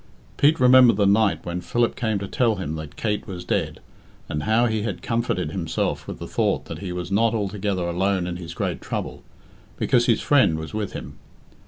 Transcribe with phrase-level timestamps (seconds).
[0.35, 3.79] Pete remembered the night when Philip came to tell him that Kate was dead,
[4.27, 8.25] and how he had comforted himself with the thought that he was not altogether alone
[8.25, 9.21] in his great trouble,
[9.77, 11.19] because his friend was with him.